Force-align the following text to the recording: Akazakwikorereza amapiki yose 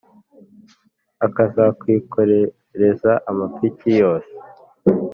Akazakwikorereza 1.25 3.11
amapiki 3.29 3.89
yose 4.01 4.33